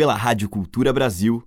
pela 0.00 0.14
Rádio 0.14 0.48
Cultura 0.48 0.94
Brasil. 0.94 1.44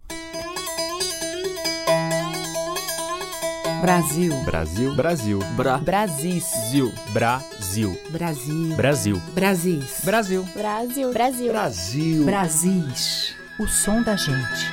Brasil. 3.81 4.31
Brasil. 4.45 4.95
Brasil. 4.95 5.39
Bra. 5.55 5.79
Brasis. 5.79 6.43
Zil. 6.69 6.93
Brasil. 7.11 7.99
Brasil. 8.11 8.75
Brasil. 8.75 9.21
Brasis. 9.33 10.01
Brasil. 10.05 10.43
Brasil. 10.53 11.11
Brasil. 11.11 11.51
Brasil. 11.51 12.25
Brasis. 12.25 13.35
O 13.59 13.65
som 13.65 14.03
da 14.03 14.15
gente. 14.15 14.71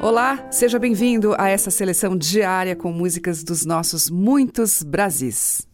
Olá, 0.00 0.44
seja 0.50 0.80
bem-vindo 0.80 1.36
a 1.38 1.48
essa 1.48 1.70
seleção 1.70 2.18
diária 2.18 2.74
com 2.74 2.90
músicas 2.90 3.44
dos 3.44 3.64
nossos 3.64 4.10
muitos 4.10 4.82
Brasis. 4.82 5.70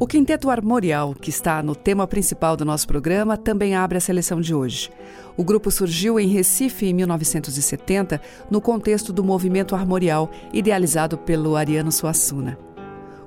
O 0.00 0.06
Quinteto 0.06 0.48
Armorial, 0.48 1.12
que 1.12 1.28
está 1.28 1.60
no 1.60 1.74
tema 1.74 2.06
principal 2.06 2.56
do 2.56 2.64
nosso 2.64 2.86
programa, 2.86 3.36
também 3.36 3.74
abre 3.74 3.98
a 3.98 4.00
seleção 4.00 4.40
de 4.40 4.54
hoje. 4.54 4.92
O 5.36 5.42
grupo 5.42 5.72
surgiu 5.72 6.20
em 6.20 6.28
Recife 6.28 6.86
em 6.86 6.94
1970, 6.94 8.20
no 8.48 8.60
contexto 8.60 9.12
do 9.12 9.24
movimento 9.24 9.74
armorial 9.74 10.30
idealizado 10.52 11.18
pelo 11.18 11.56
Ariano 11.56 11.90
Suassuna. 11.90 12.56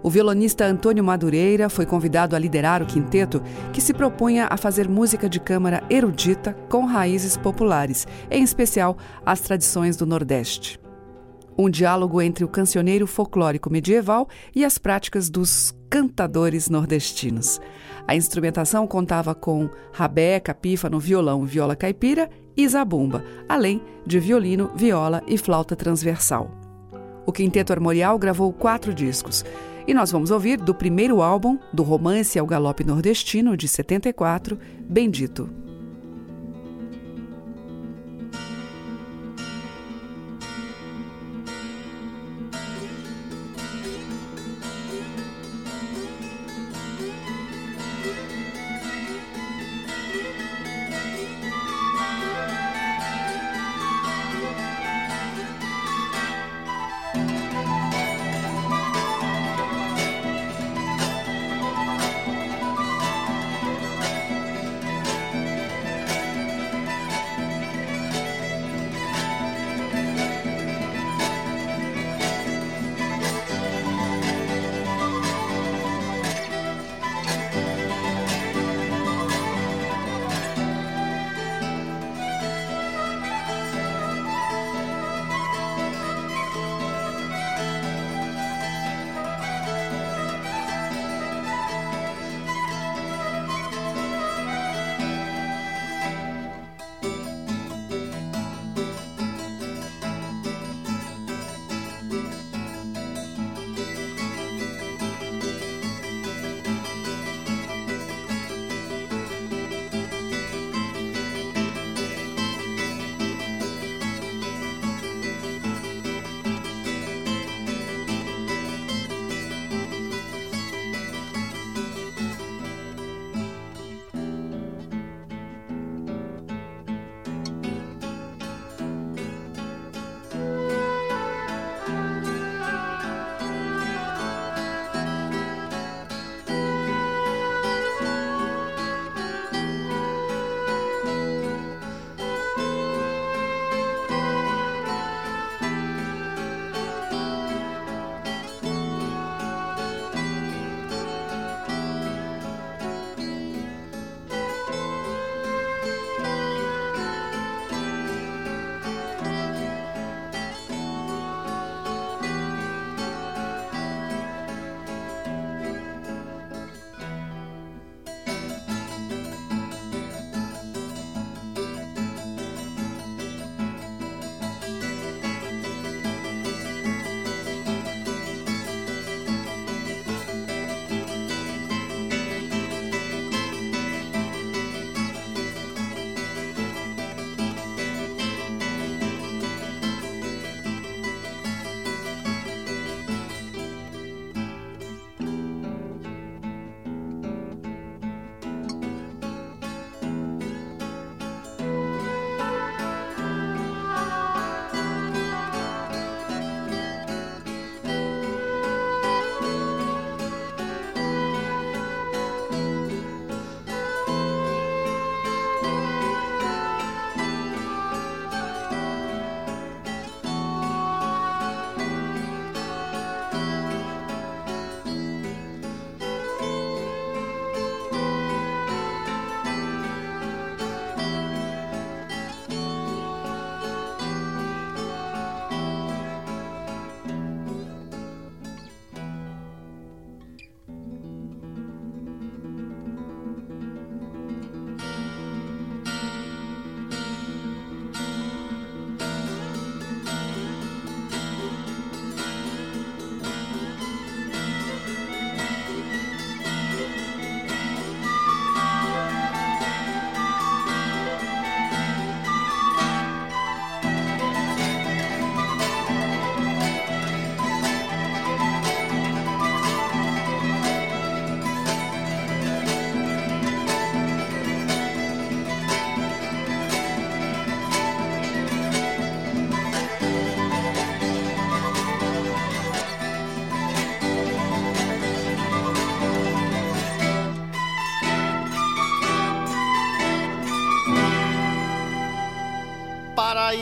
O 0.01 0.09
violonista 0.09 0.65
Antônio 0.65 1.03
Madureira 1.03 1.67
foi 1.67 1.85
convidado 1.85 2.37
a 2.37 2.39
liderar 2.39 2.81
o 2.81 2.85
quinteto, 2.85 3.43
que 3.73 3.81
se 3.81 3.93
propunha 3.93 4.47
a 4.49 4.55
fazer 4.55 4.87
música 4.87 5.27
de 5.27 5.41
câmara 5.41 5.83
erudita 5.89 6.55
com 6.69 6.85
raízes 6.85 7.35
populares, 7.35 8.07
em 8.29 8.43
especial 8.43 8.97
as 9.25 9.41
tradições 9.41 9.97
do 9.97 10.05
Nordeste. 10.05 10.79
Um 11.57 11.69
diálogo 11.69 12.21
entre 12.21 12.45
o 12.45 12.47
cancioneiro 12.47 13.05
folclórico 13.05 13.69
medieval 13.69 14.29
e 14.55 14.63
as 14.63 14.77
práticas 14.77 15.29
dos 15.29 15.75
cantadores 15.91 16.69
nordestinos. 16.69 17.59
A 18.07 18.15
instrumentação 18.15 18.87
contava 18.87 19.35
com 19.35 19.69
rabeca, 19.91 20.55
pífano, 20.55 20.97
violão, 20.97 21.45
viola 21.45 21.75
caipira 21.75 22.29
e 22.55 22.65
zabumba, 22.67 23.25
além 23.47 23.81
de 24.07 24.17
violino, 24.17 24.71
viola 24.73 25.21
e 25.27 25.37
flauta 25.37 25.75
transversal. 25.75 26.49
O 27.25 27.31
Quinteto 27.33 27.73
Armorial 27.73 28.17
gravou 28.17 28.53
quatro 28.53 28.93
discos. 28.93 29.43
E 29.85 29.93
nós 29.93 30.11
vamos 30.11 30.31
ouvir 30.31 30.57
do 30.57 30.73
primeiro 30.73 31.21
álbum, 31.21 31.59
do 31.73 31.83
Romance 31.83 32.39
ao 32.39 32.45
Galope 32.45 32.85
Nordestino, 32.85 33.57
de 33.57 33.67
74, 33.67 34.57
Bendito. 34.87 35.60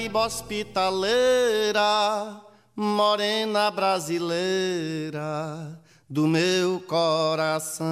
Paraíba 0.10 0.26
hospitaleira, 0.26 1.82
morena 2.76 3.70
brasileira 3.70 5.22
do 6.10 6.28
meu 6.28 6.80
coração. 6.82 7.88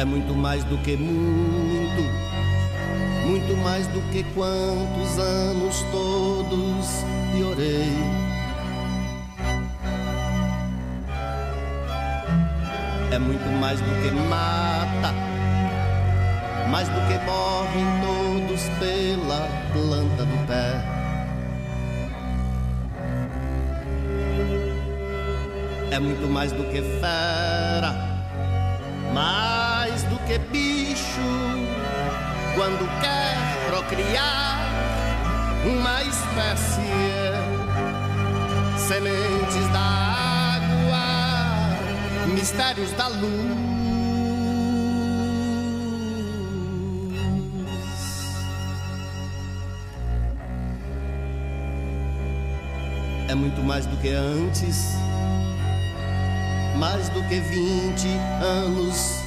É 0.00 0.04
muito 0.04 0.32
mais 0.32 0.64
do 0.64 0.78
que 0.78 0.96
muito, 0.96 2.02
muito 3.26 3.54
mais 3.62 3.86
do 3.88 4.00
que 4.10 4.24
quantos 4.32 5.18
anos 5.18 5.84
todos 5.92 7.04
lhe 7.34 7.44
orei. 7.44 7.98
É 13.12 13.18
muito 13.18 13.60
mais 13.60 13.78
do 13.78 13.90
que 14.02 14.10
mata, 14.26 15.12
mais 16.70 16.88
do 16.88 17.00
que 17.06 17.18
morrem 17.26 17.84
todos 18.00 18.62
pela 18.78 19.46
planta 19.74 20.24
do 20.24 20.46
pé. 20.46 20.82
É 25.90 25.98
muito 25.98 26.26
mais 26.26 26.52
do 26.52 26.64
que 26.70 26.80
fera, 27.00 27.94
mais 29.12 29.59
que 30.30 30.38
bicho, 30.38 31.20
quando 32.54 32.86
quer 33.00 33.36
procriar 33.68 34.60
uma 35.64 36.04
espécie, 36.04 36.80
sementes 38.78 39.66
da 39.72 39.80
água, 40.54 41.02
mistérios 42.28 42.92
da 42.92 43.08
luz. 43.08 43.58
É 53.28 53.34
muito 53.34 53.60
mais 53.64 53.84
do 53.84 53.96
que 53.96 54.10
antes, 54.10 54.94
mais 56.78 57.08
do 57.08 57.20
que 57.24 57.40
vinte 57.40 58.06
anos 58.40 59.19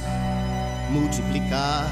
multiplicar. 0.90 1.86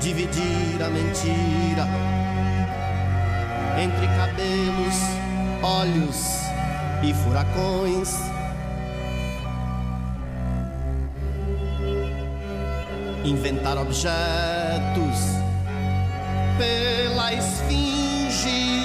Dividir 0.00 0.82
a 0.82 0.88
mentira 0.88 1.86
entre 3.78 4.06
cabelos, 4.16 4.96
olhos 5.62 6.40
e 7.02 7.12
furacões. 7.12 8.14
Inventar 13.24 13.76
objetos 13.76 15.18
pela 16.56 17.34
esfinge 17.34 18.80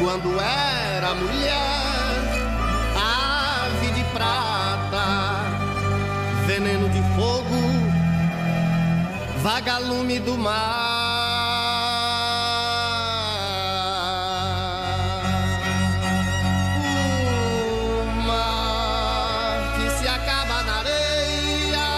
quando 0.00 0.40
era 0.40 1.14
mulher 1.14 1.97
prata, 4.18 5.44
veneno 6.44 6.88
de 6.88 7.00
fogo, 7.14 7.60
vagalume 9.42 10.18
do 10.18 10.36
mar. 10.36 10.58
O 17.94 18.26
mar 18.26 19.58
que 19.76 19.88
se 19.98 20.08
acaba 20.08 20.62
na 20.64 20.78
areia, 20.78 21.88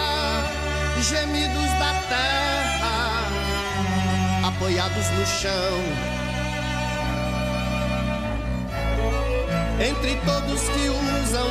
gemidos 1.01 1.71
da 1.79 1.91
terra, 2.07 2.97
apoiados 4.47 5.09
no 5.17 5.25
chão 5.25 6.21
entre 9.81 10.15
todos 10.17 10.61
que 10.69 10.89
usam 10.89 11.49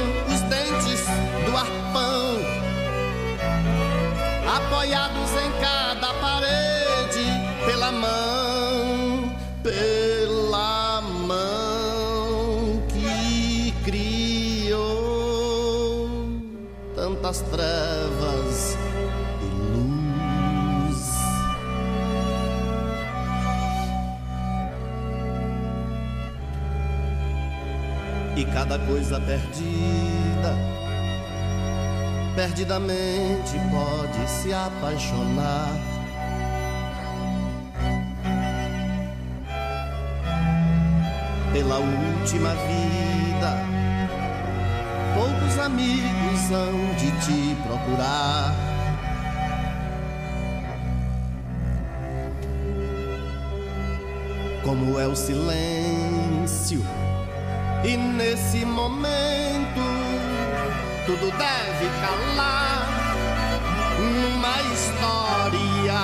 apoiados 4.57 5.31
em 5.33 5.51
cada 5.61 6.13
parede 6.15 7.25
pela 7.65 7.93
mão, 7.93 9.35
pela 9.63 11.01
mão 11.03 12.83
que 12.89 13.73
criou 13.85 14.81
tantas 16.97 17.41
trevas 17.43 18.77
e 28.41 28.45
cada 28.47 28.79
coisa 28.79 29.21
perdida, 29.21 30.00
perdidamente 32.41 33.59
pode 33.71 34.31
se 34.31 34.51
apaixonar. 34.51 35.69
Pela 41.53 41.77
última 41.77 42.55
vida, 42.55 43.59
poucos 45.15 45.59
amigos 45.59 46.51
hão 46.51 46.95
de 46.95 47.11
te 47.21 47.57
procurar. 47.63 48.55
Como 54.65 54.99
é 54.99 55.07
o 55.07 55.15
silêncio 55.15 56.83
e 57.85 57.97
nesse 57.99 58.65
momento 58.65 60.30
tudo 61.11 61.31
deve 61.33 61.91
calar 62.01 62.87
numa 63.99 64.63
história 64.73 66.03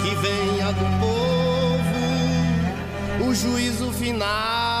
que 0.00 0.14
venha 0.14 0.72
do 0.72 0.86
povo 1.00 2.00
o 3.28 3.34
juízo 3.34 3.90
final. 3.92 4.71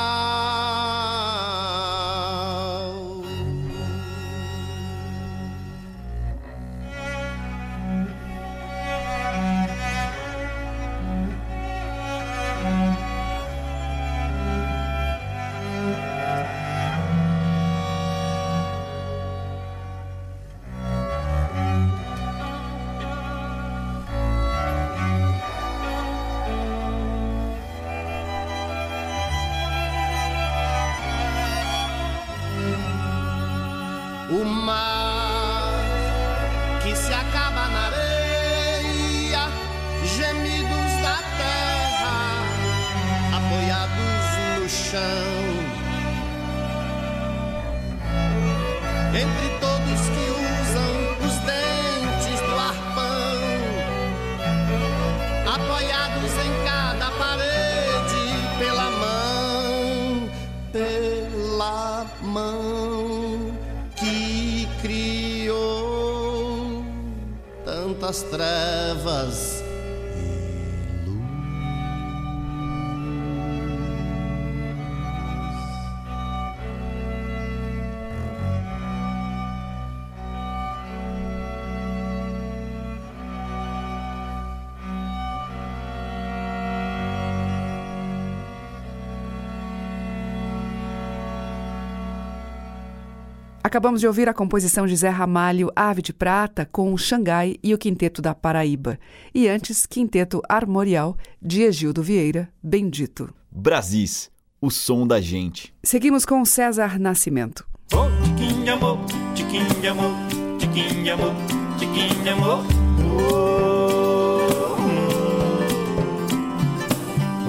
Acabamos 93.72 94.02
de 94.02 94.06
ouvir 94.06 94.28
a 94.28 94.34
composição 94.34 94.86
de 94.86 94.94
Zé 94.94 95.08
Ramalho, 95.08 95.72
Ave 95.74 96.02
de 96.02 96.12
Prata, 96.12 96.68
com 96.70 96.92
o 96.92 96.98
Xangai 96.98 97.56
e 97.62 97.72
o 97.72 97.78
Quinteto 97.78 98.20
da 98.20 98.34
Paraíba. 98.34 98.98
E 99.34 99.48
antes, 99.48 99.86
Quinteto 99.86 100.42
Armorial, 100.46 101.16
de 101.40 101.62
Egildo 101.62 102.02
Vieira, 102.02 102.50
Bendito. 102.62 103.32
Brasis, 103.50 104.30
o 104.60 104.70
som 104.70 105.06
da 105.06 105.22
gente. 105.22 105.72
Seguimos 105.82 106.26
com 106.26 106.44
César 106.44 106.98
Nascimento. 106.98 107.66
Oh. 107.94 107.96
Oh, 107.96 108.08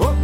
oh, 0.00 0.16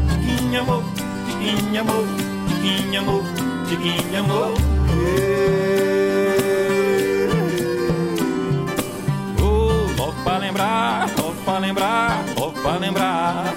tiquinho 1.29 1.79
amor, 1.79 2.07
tiquinho 2.49 3.01
amor, 3.03 3.23
tiquinho 3.69 4.19
amor. 4.19 4.55
Oh, 4.55 5.90
lembrar, 10.61 11.11
logo 11.17 11.35
pra 11.45 11.59
lembrar, 11.59 12.25
logo 12.37 12.53
pra 12.61 12.77
lembrar. 12.77 13.55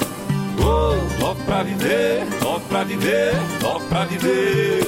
Oh, 0.60 1.22
logo 1.22 1.40
pra 1.46 1.64
viver, 1.64 2.26
logo 2.42 2.60
pra 2.62 2.84
viver, 2.84 3.34
logo 3.62 3.80
pra 3.82 4.06
viver. 4.06 4.88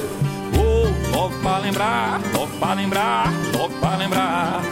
Oh, 0.56 1.16
logo 1.16 1.34
pra 1.42 1.58
lembrar, 1.58 2.20
logo 2.34 2.58
pra 2.58 2.74
lembrar, 2.74 3.32
logo 3.52 3.74
pra 3.74 3.96
lembrar. 3.96 4.62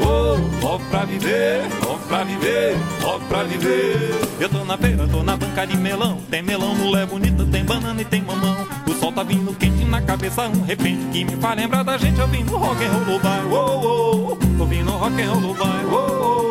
Oh, 0.00 0.66
logo 0.66 0.84
pra 0.90 1.04
viver, 1.04 1.62
logo 1.82 1.98
pra 2.08 2.24
viver, 2.24 2.76
logo 3.02 3.20
pra 3.28 3.42
viver. 3.44 4.20
Eu 4.38 4.48
tô 4.48 4.64
na 4.64 4.76
feira, 4.76 5.08
tô 5.08 5.22
na 5.22 5.36
banca 5.36 5.66
de 5.66 5.76
melão. 5.76 6.18
Tem 6.30 6.42
melão, 6.42 6.74
mulher 6.74 7.06
bonita, 7.06 7.44
tem 7.46 7.64
banana 7.64 8.00
e 8.02 8.04
tem 8.04 8.20
mamão. 8.22 8.66
O 8.86 8.94
sol 8.94 9.12
tá 9.12 9.22
vindo 9.22 9.54
quente 9.54 9.84
na 9.84 10.02
cabeça, 10.02 10.42
um 10.48 10.64
repente 10.64 11.06
que 11.12 11.24
me 11.24 11.36
faz 11.36 11.56
lembrar 11.56 11.82
da 11.82 11.96
gente 11.96 12.20
ouvindo 12.20 12.56
rock 12.56 12.84
and 12.84 12.90
roll 13.06 13.18
vai. 13.20 13.40
Oh, 13.50 14.36
oh, 14.36 14.60
ouvindo 14.60 14.90
rock 14.90 15.22
and 15.22 15.32
roll 15.32 15.54
vai. 15.54 15.84
Oh, 15.86 16.40
oh, 16.40 16.43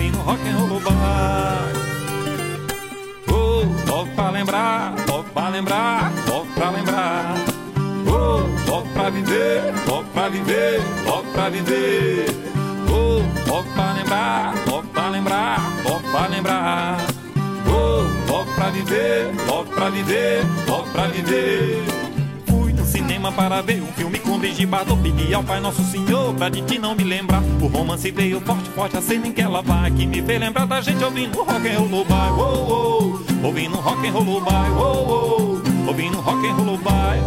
ouvindo 0.00 0.18
rock 0.20 0.40
and 0.48 0.56
roll. 0.56 0.70
Oh, 3.92 4.06
pra 4.16 4.30
lembrar, 4.30 4.94
logo 5.06 5.24
pra 5.34 5.48
lembrar, 5.50 6.12
logo 6.26 6.46
pra 6.54 6.70
lembrar. 6.70 7.34
Oh, 8.06 8.70
logo 8.70 8.88
pra 8.94 9.10
viver, 9.10 9.74
logo 9.86 10.04
pra 10.14 10.28
viver, 10.28 10.80
logo 11.04 11.24
pra 11.32 11.50
viver. 11.50 12.26
Oh, 12.88 13.22
logo 13.50 13.68
pra 13.74 13.92
lembrar, 13.92 14.54
logo 14.66 14.88
pra 14.88 15.08
lembrar, 15.10 15.60
logo 15.84 16.10
pra 16.10 16.26
lembrar. 16.28 16.96
Oh, 17.66 18.32
logo 18.32 18.54
pra 18.54 18.70
viver, 18.70 19.34
logo 19.46 19.70
pra 19.70 19.90
viver, 19.90 20.46
logo 20.66 20.88
pra 20.90 21.06
viver. 21.08 21.99
Cinema 23.20 23.32
para 23.32 23.60
ver 23.60 23.82
um 23.82 23.86
filme 23.88 24.18
com 24.18 24.38
Brigitte 24.38 24.64
Bardot 24.64 24.98
Pedi 25.02 25.34
ao 25.34 25.44
Pai 25.44 25.60
Nosso 25.60 25.84
Senhor 25.84 26.32
pra 26.32 26.48
de 26.48 26.62
ti 26.62 26.78
não 26.78 26.94
me 26.94 27.04
lembrar. 27.04 27.42
O 27.60 27.66
romance 27.66 28.10
veio 28.10 28.40
forte, 28.40 28.70
forte, 28.70 28.96
a 28.96 29.02
cena 29.02 29.26
em 29.28 29.32
que 29.32 29.42
ela 29.42 29.60
vai 29.60 29.90
Que 29.90 30.06
me 30.06 30.22
fez 30.22 30.40
lembrar 30.40 30.66
da 30.66 30.80
gente 30.80 31.04
ouvindo 31.04 31.42
rock 31.42 31.68
and 31.68 31.80
roll 31.80 32.04
bar 32.06 32.32
oh, 32.38 33.20
oh, 33.42 33.46
Ouvindo 33.46 33.76
rock 33.76 34.08
and 34.08 34.12
roll 34.12 34.40
bar 34.40 34.70
oh, 34.72 35.60
oh, 35.60 35.86
Ouvindo 35.86 36.18
rock 36.18 36.46
and 36.46 36.54
roll 36.54 36.78
bar 36.78 37.18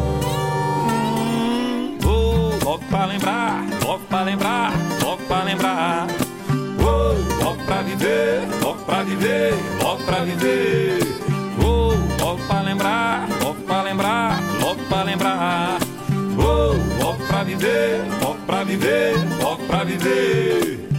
hum, 0.81 2.00
oh, 2.03 2.65
Logo 2.65 2.83
pra 2.89 3.05
lembrar, 3.05 3.63
logo 3.85 4.03
pra 4.09 4.23
lembrar, 4.23 4.73
logo 5.00 5.21
pra 5.27 5.43
lembrar. 5.43 6.07
Oh, 6.79 7.43
Logo 7.43 7.63
pra 7.65 7.83
viver, 7.83 8.41
logo 8.63 8.83
pra 8.83 9.03
viver, 9.03 9.53
logo 9.79 10.03
pra 10.03 10.23
viver. 10.23 11.00
Oh, 11.63 11.93
Logo 12.19 12.41
pra 12.47 12.62
lembrar, 12.62 13.27
logo 13.43 13.62
pra 13.62 13.83
lembrar, 13.83 14.39
logo 14.59 14.81
pra 14.85 15.03
lembrar 15.03 15.82
pra 17.43 17.55
viver, 17.55 18.01
logo 18.21 18.39
pra 18.45 18.63
viver, 18.63 19.13
logo 19.41 19.63
pra 19.67 19.83
viver 19.83 20.92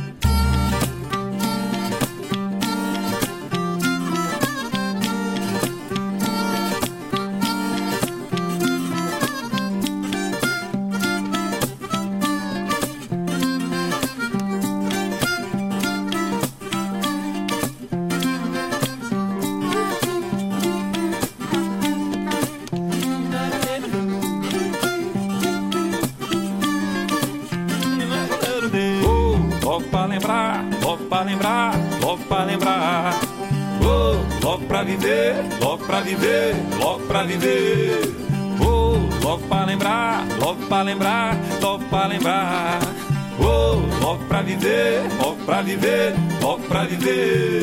viver. 37.24 38.00
Oh, 38.60 38.96
logo 39.24 39.42
pra 39.48 39.64
lembrar, 39.64 40.24
logo 40.38 40.66
pra 40.66 40.82
lembrar, 40.82 41.36
logo 41.60 41.84
pra 41.84 42.06
lembrar. 42.06 42.80
Oh, 43.38 44.04
logo 44.04 44.24
pra 44.24 44.42
viver, 44.42 45.02
logo 45.18 45.36
pra 45.44 45.62
viver, 45.62 46.14
logo 46.40 46.62
pra 46.68 46.84
viver. 46.84 47.62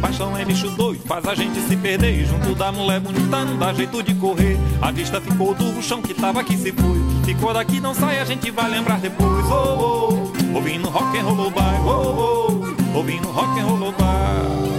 Paixão 0.00 0.36
é 0.36 0.44
bicho 0.44 0.70
doido, 0.70 1.02
faz 1.06 1.26
a 1.26 1.34
gente 1.34 1.60
se 1.60 1.76
perder. 1.76 2.24
Junto 2.24 2.54
da 2.54 2.72
mulher 2.72 3.00
bonita 3.00 3.44
não 3.44 3.58
dá 3.58 3.72
jeito 3.72 4.02
de 4.02 4.14
correr. 4.14 4.58
A 4.80 4.90
vista 4.90 5.20
ficou 5.20 5.54
do 5.54 5.82
chão 5.82 6.00
que 6.00 6.14
tava 6.14 6.40
aqui 6.40 6.56
se 6.56 6.72
foi. 6.72 7.00
Ficou 7.24 7.52
daqui, 7.52 7.80
não 7.80 7.94
sai, 7.94 8.20
a 8.20 8.24
gente 8.24 8.50
vai 8.50 8.70
lembrar 8.70 8.98
depois. 8.98 9.44
Oh, 9.50 10.32
oh, 10.52 10.56
ouvindo 10.56 10.88
rock 10.88 11.18
and 11.18 11.22
roll 11.22 11.50
by. 11.50 11.60
Oh, 11.84 12.54
oh, 12.94 12.96
ouvindo 12.96 13.28
rock 13.28 13.60
and 13.60 13.66
roll 13.66 13.92
by. 13.92 14.69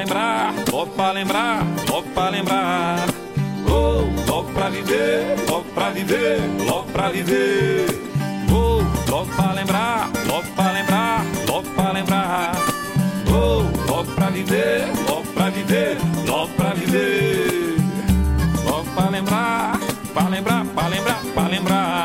Oh, 0.00 0.02
lembrar, 0.02 0.54
logo 0.72 0.90
pra 0.92 1.12
lembrar, 1.12 1.62
logo 1.90 2.08
pra 2.14 2.30
lembrar. 2.30 3.06
Oh, 3.68 4.30
logo 4.30 4.50
pra 4.54 4.70
viver, 4.70 5.36
logo 5.46 5.64
pra 5.74 5.90
viver, 5.90 6.40
logo 6.64 6.84
pra 6.90 7.10
viver. 7.10 7.86
Oh, 8.50 8.82
logo 9.10 9.26
pra 9.36 9.52
lembrar, 9.52 10.10
logo 10.26 10.48
pra 10.56 10.72
lembrar, 10.72 11.24
logo 11.46 11.68
pra 11.74 11.92
lembrar. 11.92 12.52
Oh, 13.28 13.90
logo 13.92 14.10
pra 14.12 14.30
viver, 14.30 14.88
logo 15.06 15.26
pra 15.34 15.50
viver, 15.50 15.98
logo 16.26 16.48
pra 16.54 16.70
viver. 16.70 17.76
Logo 18.64 18.84
pra 18.94 19.10
lembrar, 19.10 19.78
pra 20.14 20.28
lembrar, 20.28 20.64
pra 20.64 20.88
lembrar, 20.88 21.20
pra 21.34 21.46
lembrar. 21.46 21.99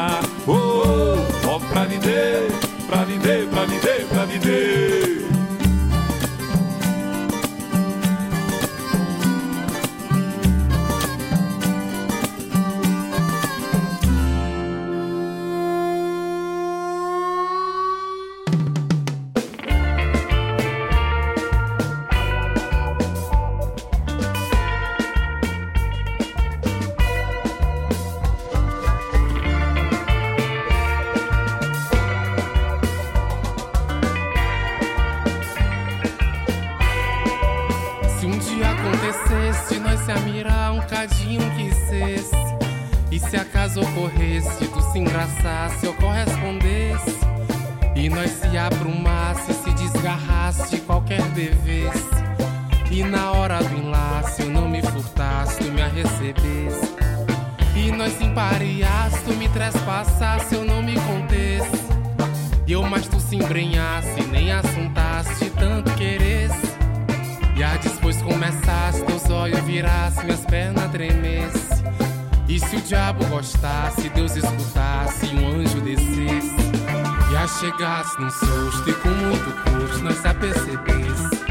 Chegasse 78.16 78.22
num 78.22 78.30
susto 78.30 78.90
e 78.90 78.94
com 78.94 79.10
muito 79.10 79.64
custo 79.64 80.04
nós 80.04 80.18
se 80.18 80.28
apercebesse. 80.28 81.46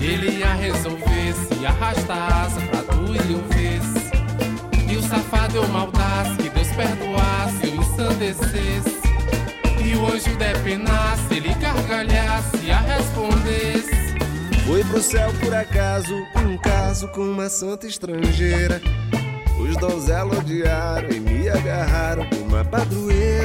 Ele 0.00 0.38
ia 0.38 0.54
resolver 0.54 1.32
se 1.32 1.66
arrasta 1.66 2.14
a 2.14 2.42
asa 2.44 2.60
pra 2.60 2.82
tu 2.82 3.14
e 3.14 3.32
eu 3.32 3.42
vesse. 3.48 4.08
E 4.90 4.96
o 4.96 5.02
safado 5.02 5.56
eu 5.56 5.68
maldasse, 5.68 6.36
que 6.36 6.48
Deus 6.50 6.68
perdoasse, 6.68 7.66
eu 7.66 7.74
ensandecesse. 7.76 8.98
E 9.84 9.96
o 9.96 10.06
anjo 10.06 10.36
depenasse, 10.36 11.34
ele 11.34 11.54
gargalhasse 11.54 12.56
e 12.62 12.70
a 12.70 12.78
respondesse. 12.80 13.98
Fui 14.66 14.84
pro 14.84 15.00
céu 15.00 15.32
por 15.40 15.54
acaso, 15.54 16.14
um 16.46 16.56
caso 16.58 17.08
com 17.08 17.22
uma 17.22 17.48
santa 17.48 17.86
estrangeira. 17.86 18.80
Os 19.58 19.76
donzelos 19.76 20.38
odiaram 20.38 21.10
e 21.10 21.18
me 21.18 21.48
agarraram 21.48 22.24
com 22.26 22.36
uma 22.36 22.64
padroeira. 22.64 23.37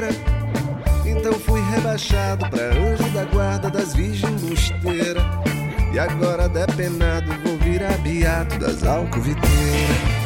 Rebaixado 1.93 2.49
pra 2.49 2.63
anjo 2.69 3.07
da 3.13 3.23
guarda 3.25 3.69
das 3.69 3.93
virgens 3.93 4.41
busteiras. 4.41 5.23
E 5.93 5.99
agora 5.99 6.49
depenado 6.49 7.31
vou 7.43 7.55
virar 7.59 7.95
beato 7.99 8.57
das 8.57 8.83
alcoviteiras. 8.83 10.23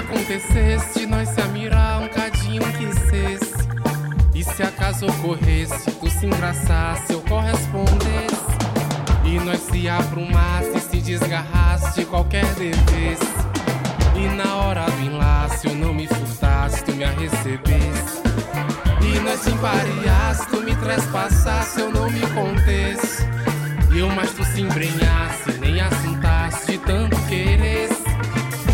Acontecesse, 0.00 1.06
nós 1.06 1.28
se 1.28 1.40
amirar 1.42 2.02
um 2.02 2.08
cadinho 2.08 2.39
que 2.58 2.92
cesse. 3.10 3.68
E 4.34 4.42
se 4.42 4.62
acaso 4.62 5.06
ocorresse, 5.06 5.90
tu 5.92 6.10
se 6.10 6.26
engraçasse, 6.26 7.12
eu 7.12 7.20
correspondesse. 7.22 8.40
E 9.24 9.38
nós 9.40 9.60
se 9.60 9.88
aprumasse, 9.88 10.80
se 10.80 10.96
desgarrasse 10.96 12.00
de 12.00 12.06
qualquer 12.06 12.46
devesse. 12.54 13.30
E 14.16 14.28
na 14.34 14.56
hora 14.56 14.84
do 14.86 15.00
enlace, 15.02 15.68
eu 15.68 15.74
não 15.74 15.94
me 15.94 16.06
furtasse, 16.06 16.82
tu 16.84 16.92
me 16.92 17.04
a 17.04 17.10
recebesse. 17.10 18.22
E 19.02 19.20
nós 19.20 19.40
se 19.40 19.50
empariasse, 19.50 20.46
tu 20.48 20.60
me 20.62 20.74
trespassasse, 20.74 21.80
eu 21.80 21.92
não 21.92 22.10
me 22.10 22.20
contesse. 22.20 23.24
E 23.92 23.98
eu 23.98 24.08
mais 24.10 24.30
tu 24.32 24.44
se 24.44 24.60
embrenhasse, 24.60 25.52
nem 25.60 25.80
assuntasse 25.80 26.72
de 26.72 26.78
tanto 26.78 27.16
queresse. 27.28 28.02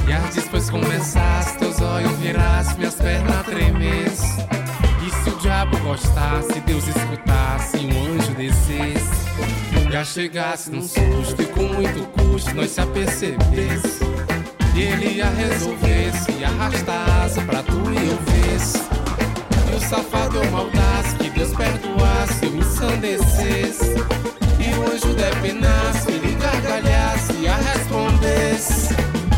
E 0.09 0.13
as 0.13 0.35
depois 0.57 0.71
começasse, 0.71 1.59
teus 1.59 1.76
olhos 1.97 2.19
virasse, 2.19 2.77
minhas 2.77 2.95
pernas 2.95 3.47
tremesse. 3.47 4.47
E 5.07 5.11
se 5.11 5.31
o 5.31 5.37
diabo 5.37 5.79
gostasse, 5.79 6.61
Deus 6.61 6.87
escutasse, 6.87 7.79
um 7.79 8.15
anjo 8.15 8.35
descesse. 8.35 9.27
Já 9.91 10.05
chegasse 10.05 10.71
num 10.71 10.83
susto 10.83 11.41
e 11.41 11.47
com 11.47 11.63
muito 11.63 12.07
custo 12.13 12.55
nós 12.55 12.71
se 12.71 12.81
apercebesse. 12.81 14.05
E 14.75 14.83
ele 14.83 15.17
ia 15.17 15.31
resolvesse 15.31 16.33
e 16.33 16.45
arrastar 16.45 17.09
a 17.09 17.25
asa 17.25 17.41
pra 17.43 17.63
tu 17.63 17.73
e 17.73 18.09
eu 18.09 18.19
vesse. 18.27 18.79
E 19.73 19.75
o 19.75 19.81
safado 19.81 20.37
eu 20.37 20.51
maldasse, 20.51 21.17
que 21.17 21.31
Deus 21.31 21.55
perdoasse, 21.55 22.45
eu 22.45 22.57
ensandecesse. 22.57 23.95
E 24.61 24.75
o 24.75 24.93
anjo 24.93 25.15
depenasse, 25.15 26.11
ele 26.11 26.35
gargalhasse 26.35 27.33
e 27.41 27.49
a 27.49 27.57
respondesse. 27.57 28.95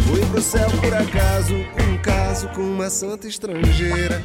Fui 0.08 0.24
pro 0.26 0.40
céu 0.40 0.68
por 0.80 0.94
acaso, 0.94 1.54
um 1.54 1.98
caso 2.28 2.48
com 2.48 2.60
uma 2.60 2.90
santa 2.90 3.26
estrangeira. 3.26 4.22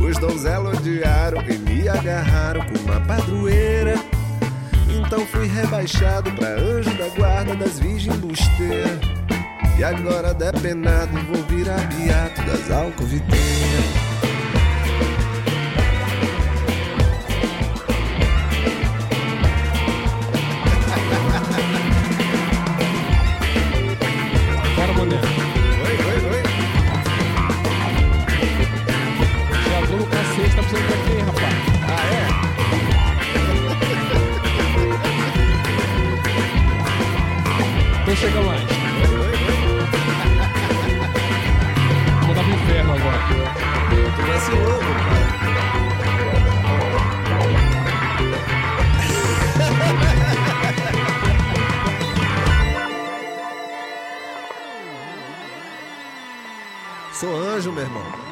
Os 0.00 0.16
donzelos 0.16 0.78
odiaram 0.78 1.42
e 1.42 1.58
me 1.58 1.86
agarraram 1.86 2.62
com 2.64 2.78
uma 2.78 3.00
padroeira. 3.02 3.94
Então 4.88 5.26
fui 5.26 5.46
rebaixado 5.46 6.32
pra 6.32 6.48
anjo 6.48 6.90
da 6.96 7.08
guarda 7.08 7.54
das 7.54 7.78
virgens 7.78 8.16
busteiras. 8.16 8.98
E 9.78 9.84
agora 9.84 10.32
depenado 10.32 11.12
vou 11.26 11.42
virar 11.44 11.86
beato 11.88 12.42
das 12.44 12.70
alcoviteiras. 12.70 14.07
Chega 38.18 38.40
mais. 38.42 38.62
Vou 42.18 42.28
mandar 42.28 42.42
pro 42.42 42.52
inferno 42.52 42.94
agora. 42.94 43.18
Tu 44.16 44.22
vacilou, 44.26 44.78
cara. 44.80 45.28
Sou 57.12 57.36
anjo, 57.36 57.72
meu 57.72 57.84
irmão. 57.84 58.27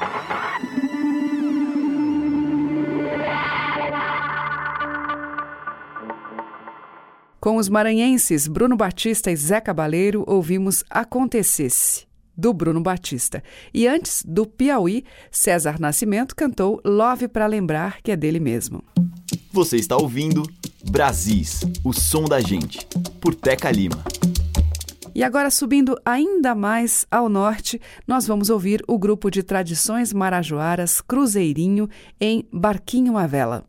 Com 7.57 7.61
os 7.61 7.71
maranhenses 7.71 8.47
Bruno 8.47 8.77
Batista 8.77 9.31
e 9.31 9.37
Zé 9.37 9.63
Cabaleiro, 9.63 10.23
ouvimos 10.27 10.85
Acontecesse, 10.91 12.07
do 12.37 12.53
Bruno 12.53 12.83
Batista. 12.83 13.43
E 13.73 13.89
antes, 13.89 14.23
do 14.27 14.45
Piauí, 14.45 15.05
César 15.31 15.81
Nascimento 15.81 16.37
cantou 16.37 16.83
Love 16.85 17.29
para 17.29 17.47
Lembrar, 17.47 18.03
que 18.03 18.13
é 18.13 18.17
dele 18.17 18.39
mesmo. 18.39 18.85
Você 19.51 19.79
está 19.79 19.97
ouvindo 19.97 20.43
Brasis, 20.91 21.63
o 21.83 21.95
som 21.95 22.25
da 22.25 22.41
gente, 22.41 22.87
por 23.23 23.35
Teca 23.35 23.71
Lima. 23.71 24.05
E 25.15 25.25
agora, 25.25 25.51
subindo 25.51 25.97
ainda 26.05 26.55
mais 26.55 27.07
ao 27.11 27.27
norte, 27.27 27.81
nós 28.07 28.27
vamos 28.27 28.51
ouvir 28.51 28.85
o 28.87 28.99
grupo 28.99 29.31
de 29.31 29.43
tradições 29.43 30.13
marajoaras 30.13 31.01
Cruzeirinho 31.01 31.89
em 32.21 32.47
Barquinho 32.53 33.17
à 33.17 33.27
Vela. 33.27 33.65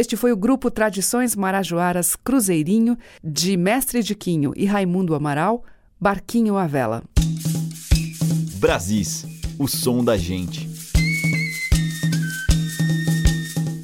Este 0.00 0.16
foi 0.16 0.32
o 0.32 0.36
grupo 0.36 0.70
Tradições 0.70 1.36
Marajoaras 1.36 2.16
Cruzeirinho, 2.16 2.96
de 3.22 3.54
Mestre 3.54 4.02
Diquinho 4.02 4.54
e 4.56 4.64
Raimundo 4.64 5.14
Amaral, 5.14 5.62
Barquinho 6.00 6.56
à 6.56 6.66
Vela. 6.66 7.02
Brasis, 8.54 9.26
o 9.58 9.68
som 9.68 10.02
da 10.02 10.16
gente. 10.16 10.66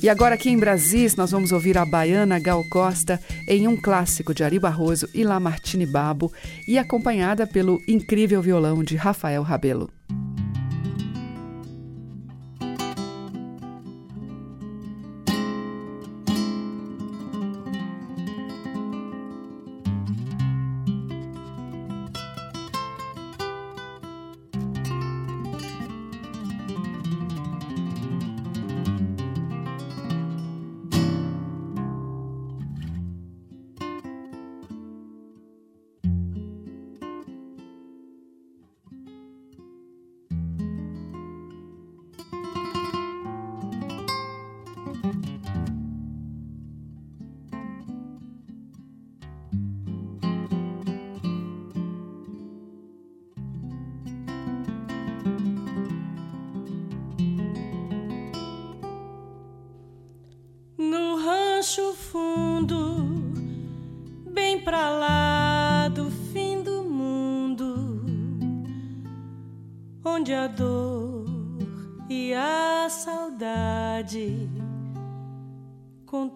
E 0.02 0.08
agora 0.08 0.36
aqui 0.36 0.48
em 0.48 0.58
Brasis 0.58 1.16
nós 1.16 1.32
vamos 1.32 1.52
ouvir 1.52 1.76
a 1.76 1.84
baiana 1.84 2.38
Gal 2.38 2.64
Costa 2.70 3.20
em 3.46 3.68
um 3.68 3.76
clássico 3.78 4.32
de 4.32 4.42
Ari 4.42 4.58
Barroso 4.58 5.06
e 5.12 5.22
Lamartine 5.22 5.84
Babo 5.84 6.32
e 6.66 6.78
acompanhada 6.78 7.46
pelo 7.46 7.78
incrível 7.86 8.40
violão 8.40 8.82
de 8.82 8.96
Rafael 8.96 9.42
Rabelo. 9.42 9.90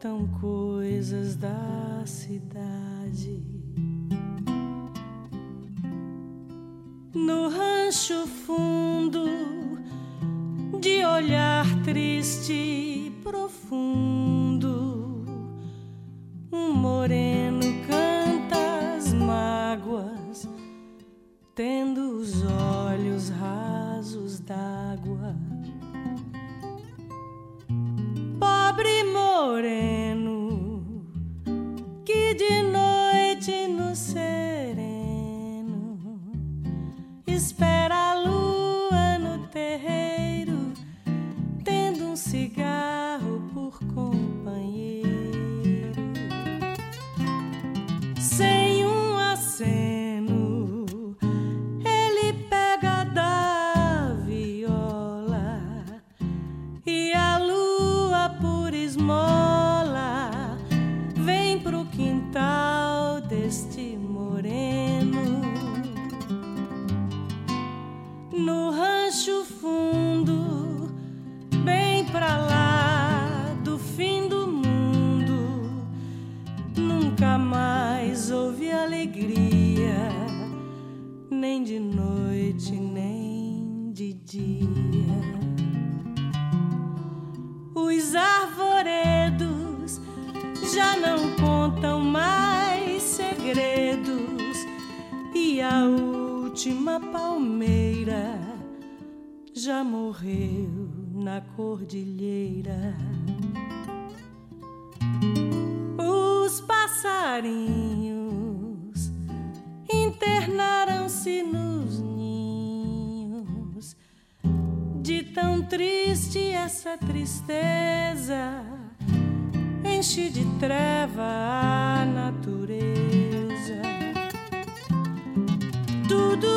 Contam 0.01 0.27
coisas 0.41 1.37
da 1.37 2.03
cidade. 2.07 3.45
No 7.15 7.51
rancho 7.51 8.27
fundo, 8.27 9.27
de 10.81 11.05
olhar 11.05 11.67
triste 11.85 13.00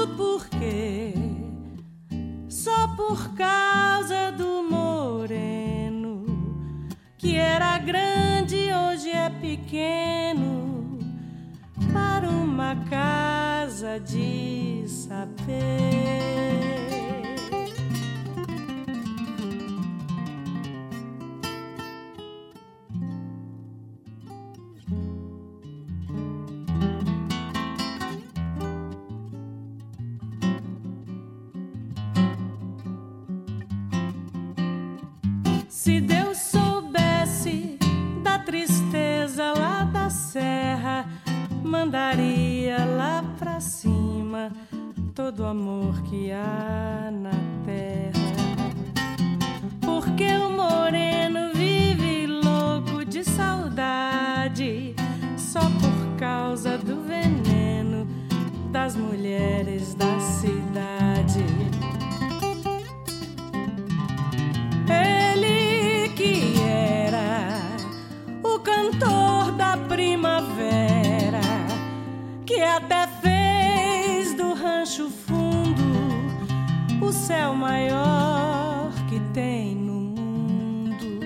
Porque 0.05 1.13
só 2.49 2.89
por 2.95 3.33
causa 3.35 4.31
do 4.31 4.61
moreno 4.61 6.25
que 7.17 7.37
era 7.37 7.77
grande 7.77 8.69
hoje 8.73 9.09
é 9.09 9.29
pequeno 9.29 10.99
para 11.93 12.29
uma 12.29 12.75
casa 12.89 13.97
de 13.97 14.83
saber. 14.87 16.83
Todo 45.36 45.46
o 45.46 45.48
amor 45.48 46.04
que 46.04 46.32
há 46.32 46.72
céu 77.23 77.53
maior 77.53 78.91
que 79.07 79.17
tem 79.33 79.73
no 79.75 79.93
mundo. 79.93 81.19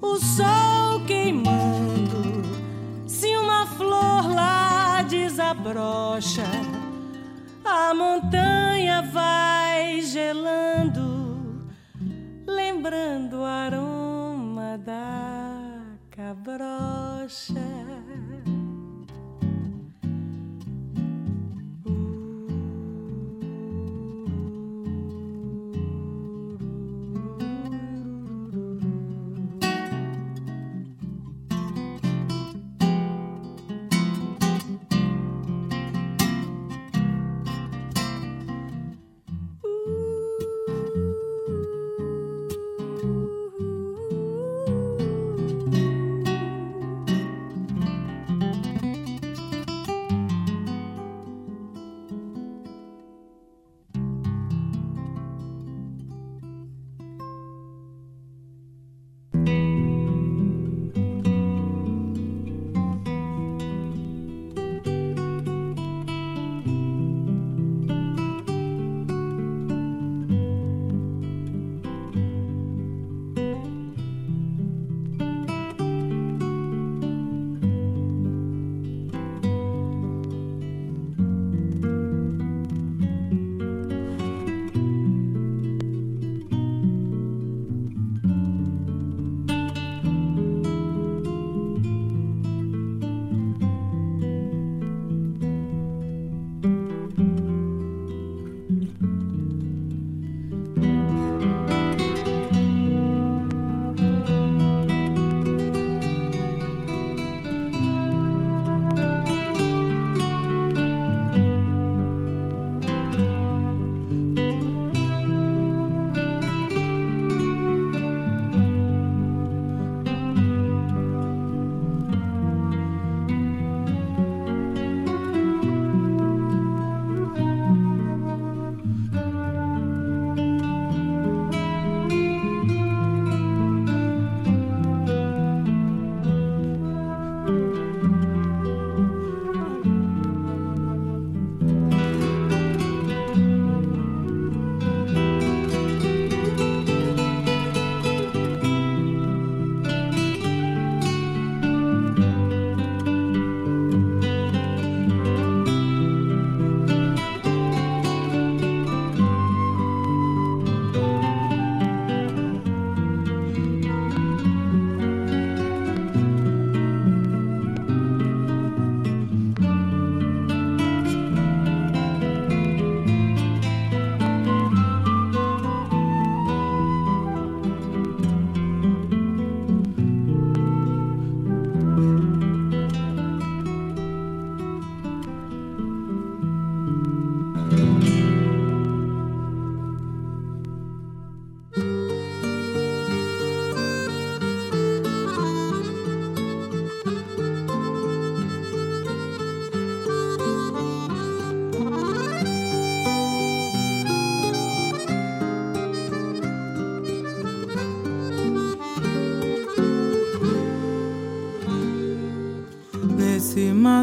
o 0.00 0.16
sol 0.18 1.04
queimando, 1.04 2.44
se 3.08 3.36
uma 3.36 3.66
flor 3.66 4.32
lá 4.32 5.02
desabrocha, 5.02 6.46
a 7.64 7.92
montanha 7.92 9.02
vai 9.02 10.00
gelando, 10.02 11.66
lembrando 12.46 13.40
o 13.40 13.44
aroma 13.44 14.78
da 14.78 15.82
cabrocha. 16.08 17.77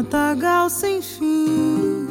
Matagal 0.06 0.70
sem 0.70 1.02
fim, 1.02 2.08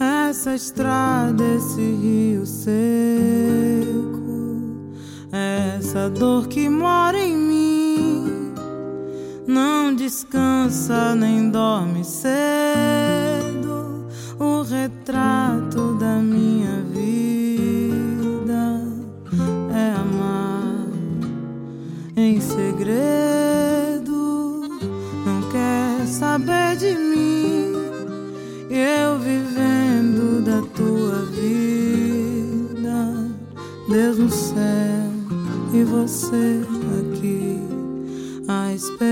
essa 0.00 0.54
estrada, 0.54 1.44
esse 1.56 1.80
rio 1.80 2.46
seco, 2.46 2.95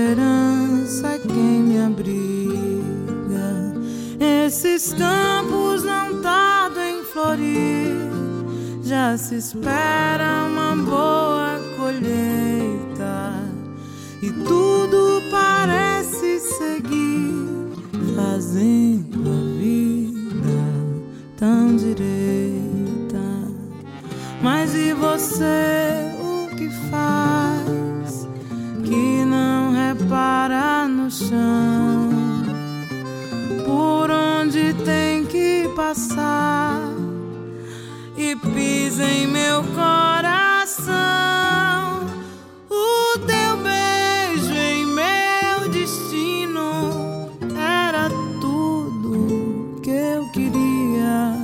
esperança 0.05 1.07
é 1.07 1.19
quem 1.19 1.63
me 1.63 1.79
abriga. 1.79 2.13
Esses 4.19 4.93
campos 4.93 5.83
não 5.83 6.21
tardam 6.21 6.83
em 6.83 7.03
florir. 7.03 7.95
Já 8.83 9.17
se 9.17 9.35
espera 9.35 10.45
uma 10.47 10.75
boa 10.75 11.59
colheita. 11.77 13.33
E 14.21 14.31
tudo 14.31 15.23
parece 15.31 16.39
seguir, 16.39 17.73
fazendo 18.15 19.27
a 19.27 19.59
vida 19.59 20.59
tão 21.37 21.75
direita. 21.75 23.25
Mas 24.43 24.75
e 24.75 24.93
você, 24.93 26.11
o 26.21 26.55
que 26.55 26.69
faz? 26.91 27.54
parar 30.09 30.87
no 30.87 31.09
chão. 31.09 32.09
Por 33.65 34.09
onde 34.11 34.73
tem 34.83 35.25
que 35.25 35.69
passar 35.75 36.79
e 38.17 38.35
pisa 38.35 39.03
em 39.03 39.27
meu 39.27 39.63
coração. 39.63 40.95
O 42.69 43.19
teu 43.19 43.57
beijo 43.57 44.53
em 44.53 44.85
meu 44.85 45.69
destino 45.69 47.31
era 47.57 48.09
tudo 48.39 49.81
que 49.81 49.89
eu 49.89 50.29
queria 50.31 51.35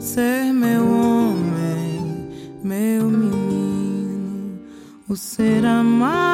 ser 0.00 0.52
meu 0.52 0.86
homem, 0.86 2.30
meu 2.62 3.04
menino, 3.10 4.60
o 5.08 5.16
ser 5.16 5.64
amado. 5.64 6.25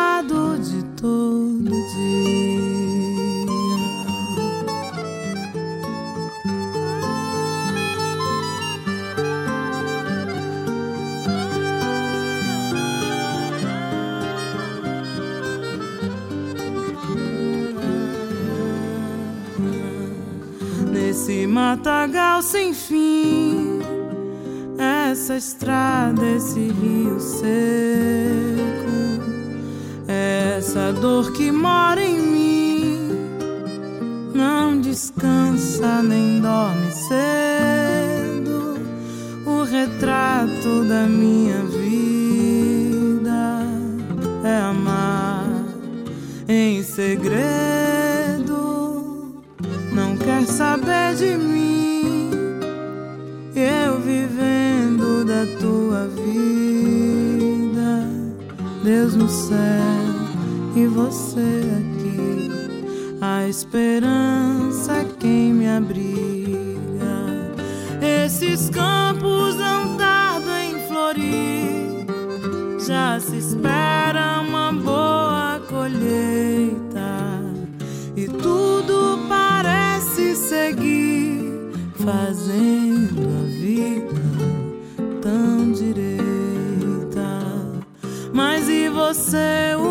Matagal 21.73 22.43
sem 22.43 22.75
fim, 22.75 23.81
essa 24.77 25.37
estrada, 25.37 26.23
esse 26.37 26.61
rio 26.61 27.19
seco, 27.19 28.93
essa 30.07 30.93
dor 30.93 31.33
que 31.33 31.51
mora 31.51 32.05
em 32.05 32.21
mim, 32.21 33.11
não 34.35 34.79
descansa 34.83 36.03
nem 36.03 36.43
dorme 36.43 36.91
cedo. 36.93 38.77
O 39.47 39.63
retrato 39.65 40.85
da 40.85 41.07
minha 41.07 41.63
vida 41.65 43.63
é 44.45 44.59
amar 44.59 45.47
em 46.47 46.83
segredo, 46.83 47.33
não 49.91 50.19
quer 50.19 50.45
saber 50.45 51.15
de 51.17 51.39
mim. 51.39 51.52
No 59.23 59.29
céu 59.29 59.57
e 60.75 60.87
você 60.87 61.63
aqui. 61.79 62.51
A 63.21 63.47
esperança 63.47 64.93
é 64.95 65.05
quem 65.21 65.53
me 65.53 65.69
abriga. 65.69 66.03
Esses 68.01 68.69
campos 68.71 69.57
tardam 69.97 70.59
em 70.59 70.89
florir. 70.89 72.07
Já 72.85 73.21
se 73.21 73.37
espera 73.37 74.12
você 89.15 89.82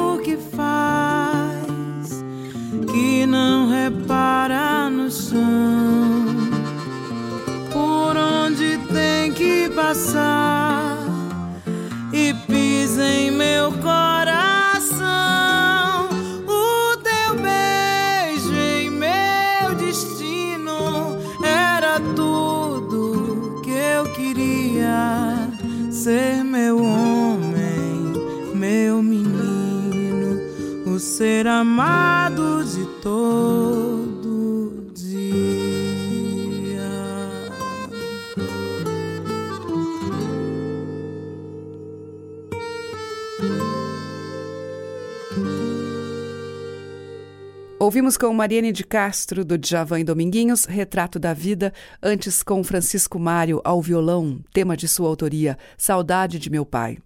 Ouvimos 47.91 48.15
com 48.15 48.33
Mariane 48.33 48.71
de 48.71 48.85
Castro, 48.85 49.43
do 49.43 49.57
Djavan 49.57 49.99
e 49.99 50.03
Dominguinhos, 50.05 50.63
Retrato 50.63 51.19
da 51.19 51.33
Vida, 51.33 51.73
antes 52.01 52.41
com 52.41 52.63
Francisco 52.63 53.19
Mário 53.19 53.59
ao 53.65 53.81
violão, 53.81 54.39
tema 54.53 54.77
de 54.77 54.87
sua 54.87 55.09
autoria, 55.09 55.57
Saudade 55.77 56.39
de 56.39 56.49
Meu 56.49 56.65
Pai. 56.65 56.99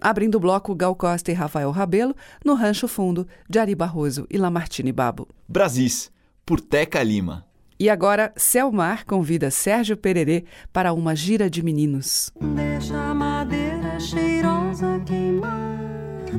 Abrindo 0.00 0.36
o 0.36 0.40
bloco, 0.40 0.74
Gal 0.74 0.96
Costa 0.96 1.30
e 1.30 1.34
Rafael 1.34 1.70
Rabelo, 1.70 2.16
no 2.42 2.54
Rancho 2.54 2.88
Fundo, 2.88 3.28
de 3.46 3.58
Ari 3.58 3.74
Barroso 3.74 4.26
e 4.30 4.38
Lamartine 4.38 4.90
Babo. 4.90 5.28
Brasis, 5.46 6.10
por 6.46 6.62
Teca 6.62 7.02
Lima. 7.02 7.44
E 7.78 7.90
agora, 7.90 8.32
Selmar 8.34 9.04
convida 9.04 9.50
Sérgio 9.50 9.98
Pererê 9.98 10.46
para 10.72 10.94
uma 10.94 11.14
gira 11.14 11.50
de 11.50 11.62
meninos. 11.62 12.32
Deixa 12.40 12.96
a 12.96 13.12
madeira 13.12 14.00
cheirosa 14.00 14.98
queimar, 15.04 15.76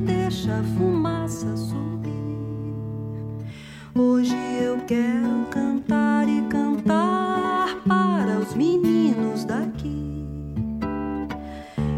deixa 0.04 0.52
a 0.52 0.64
fumaça. 0.76 1.63
Hoje 3.96 4.34
eu 4.60 4.78
quero 4.88 5.46
cantar 5.50 6.28
e 6.28 6.42
cantar 6.48 7.76
para 7.86 8.40
os 8.40 8.52
meninos 8.52 9.44
daqui. 9.44 10.26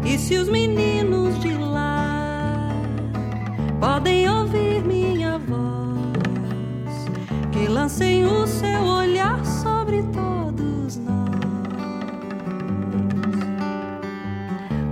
E 0.05 0.15
se 0.19 0.35
os 0.35 0.47
meninos 0.47 1.39
de 1.39 1.55
lá 1.55 2.69
podem 3.79 4.29
ouvir 4.29 4.83
minha 4.83 5.39
voz, 5.39 7.09
que 7.51 7.67
lancem 7.67 8.25
o 8.25 8.45
seu 8.45 8.83
olhar 8.83 9.43
sobre 9.43 10.03
todos 10.03 10.97
nós. 10.97 11.33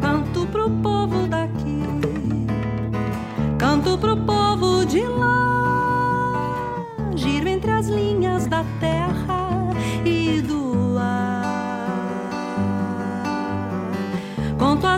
Canto 0.01 0.47
pro 0.47 0.71
povo 0.71 1.27
daqui, 1.27 1.83
canto 3.59 3.95
pro 3.95 4.17
povo 4.17 4.34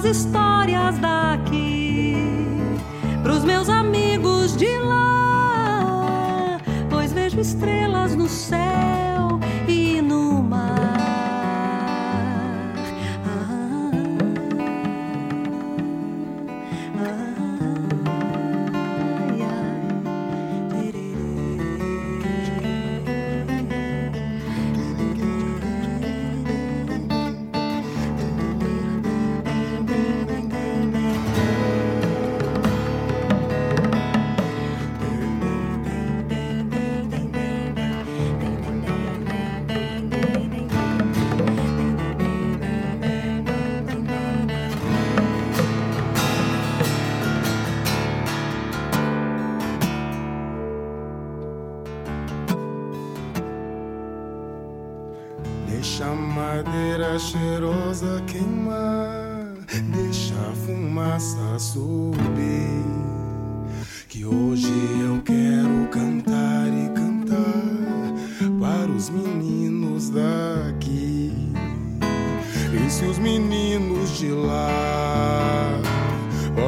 histórias 0.08 0.98
daqui 1.00 2.16
pros 3.24 3.44
meus 3.44 3.68
amigos 3.68 4.56
de 4.56 4.78
lá, 4.80 6.58
pois 6.90 7.12
vejo 7.12 7.42
estrelas 7.42 8.16
no 8.16 8.28
céu 8.28 8.97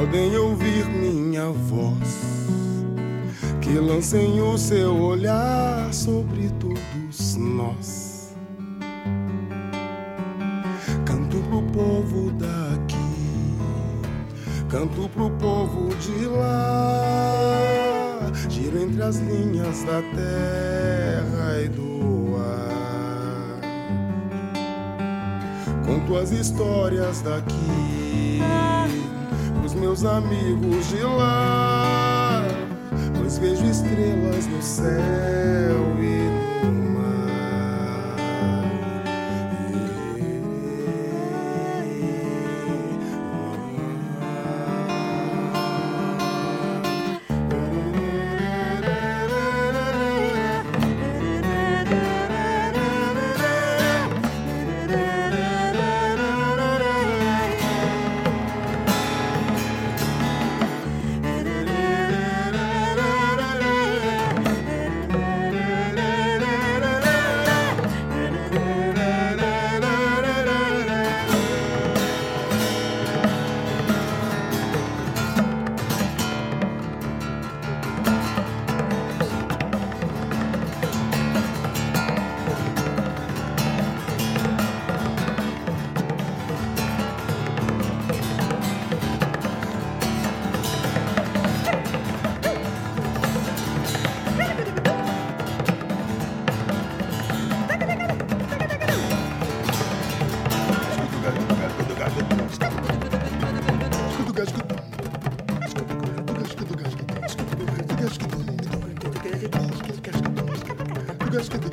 podem 0.10 0.36
ouvir 0.38 0.88
minha 0.88 1.51
voz, 1.51 2.47
que 3.62 3.78
lancem 3.78 4.41
o 4.41 4.57
seu 4.57 4.99
olhar 4.99 5.93
sobre 5.93 6.49
todos 6.60 7.36
nós. 7.36 8.36
Canto 11.05 11.38
pro 11.47 11.62
povo 11.62 12.32
daqui, 12.32 12.95
canto 14.68 15.07
pro 15.10 15.30
povo 15.32 15.93
de 15.97 16.26
lá, 16.26 18.32
giro 18.49 18.82
entre 18.82 19.03
as 19.03 19.18
linhas 19.18 19.84
da 19.84 20.01
terra 20.01 21.62
e 21.64 21.68
do 21.68 22.36
ar. 22.36 23.60
Conto 25.86 26.18
as 26.18 26.32
histórias 26.32 27.22
daqui 27.22 27.89
os 29.70 29.76
meus 29.76 30.03
amigos 30.03 30.88
de 30.88 31.03
lá, 31.03 32.43
pois 33.15 33.38
vejo 33.38 33.63
estrelas 33.65 34.47
no 34.47 34.61
céu. 34.63 35.89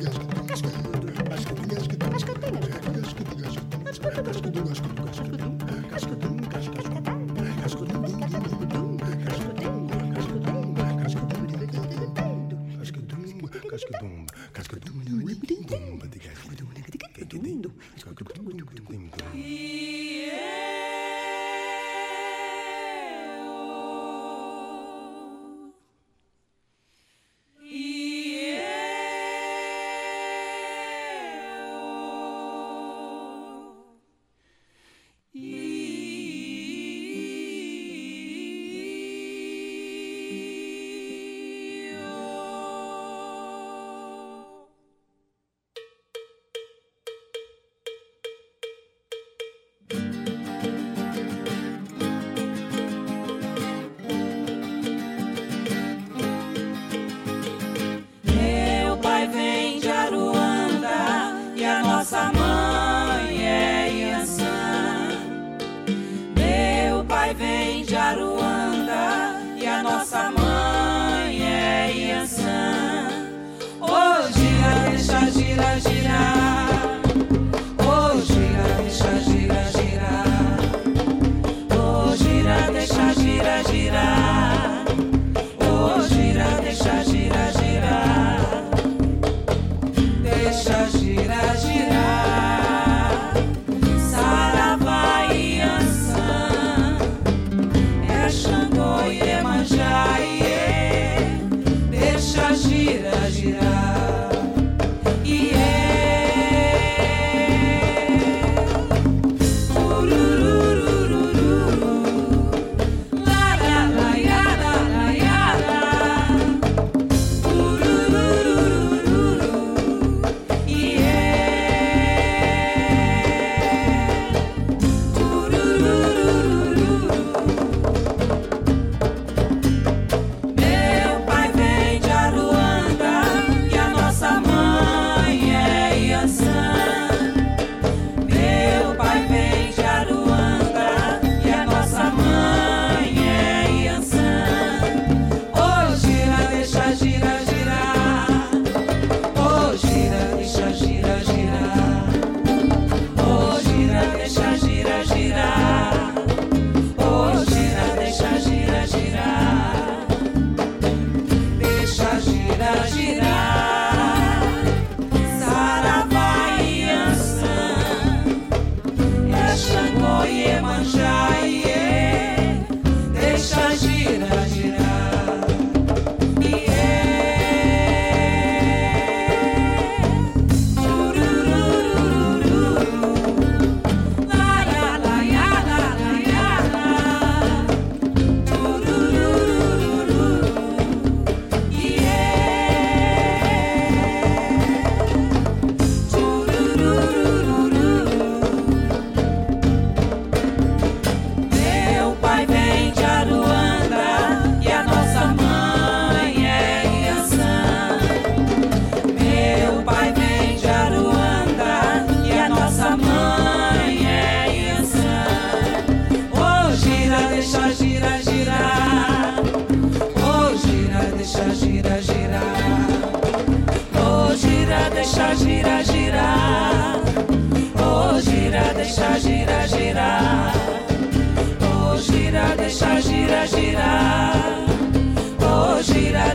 Escuta, 0.07 0.53
escuta, 4.31 4.71
escuta. 4.71 5.06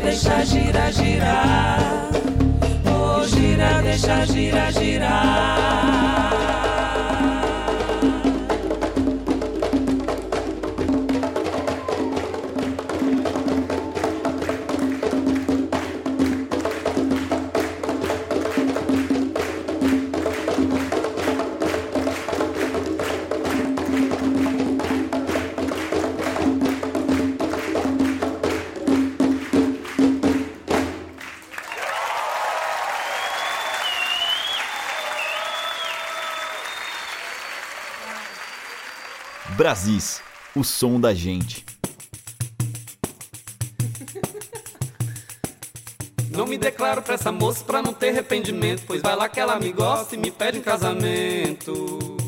deixa 0.02 0.44
girar, 0.44 0.92
girar. 0.92 1.78
Oh, 2.86 3.24
gira, 3.26 3.82
deixa 3.82 4.26
girar, 4.26 4.72
girar. 4.72 6.61
Brasis, 39.72 40.20
o 40.54 40.62
som 40.62 41.00
da 41.00 41.14
gente. 41.14 41.64
Não 46.30 46.44
me 46.44 46.58
declaro 46.58 47.00
pra 47.00 47.14
essa 47.14 47.32
moça 47.32 47.64
pra 47.64 47.80
não 47.80 47.94
ter 47.94 48.10
arrependimento. 48.10 48.82
Pois 48.86 49.00
vai 49.00 49.16
lá 49.16 49.30
que 49.30 49.40
ela 49.40 49.58
me 49.58 49.72
gosta 49.72 50.14
e 50.14 50.18
me 50.18 50.30
pede 50.30 50.58
em 50.58 50.60
casamento. 50.60 52.18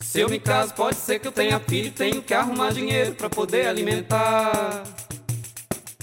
Se 0.00 0.20
eu 0.20 0.30
me 0.30 0.40
caso, 0.40 0.72
pode 0.72 0.96
ser 0.96 1.18
que 1.18 1.28
eu 1.28 1.32
tenha 1.32 1.60
filho 1.60 1.88
e 1.88 1.90
tenho 1.90 2.22
que 2.22 2.32
arrumar 2.32 2.72
dinheiro 2.72 3.14
pra 3.14 3.28
poder 3.28 3.68
alimentar. 3.68 4.82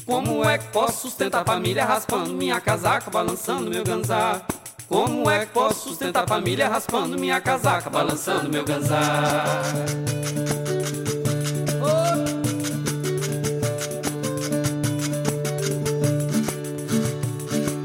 Como 0.05 0.47
é 0.47 0.59
que 0.59 0.67
posso 0.67 1.01
sustentar 1.01 1.41
a 1.41 1.45
família 1.45 1.83
raspando 1.83 2.31
minha 2.31 2.61
casaca, 2.61 3.09
balançando 3.09 3.71
meu 3.71 3.83
ganzar? 3.83 4.45
Como 4.87 5.29
é 5.29 5.45
que 5.45 5.51
posso 5.51 5.89
sustentar 5.89 6.23
a 6.23 6.27
família 6.27 6.69
raspando 6.69 7.19
minha 7.19 7.41
casaca, 7.41 7.89
balançando 7.89 8.49
meu 8.49 8.63
ganzar? 8.63 9.61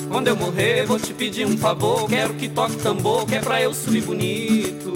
Quando 0.08 0.28
eu 0.28 0.36
morrer, 0.36 0.86
vou 0.86 1.00
te 1.00 1.12
pedir 1.12 1.44
um 1.44 1.58
favor. 1.58 2.08
Quero 2.08 2.34
que 2.34 2.48
toque 2.48 2.76
tambor, 2.76 3.26
que 3.26 3.34
é 3.34 3.40
pra 3.40 3.60
eu 3.60 3.74
subir 3.74 4.02
bonito. 4.02 4.92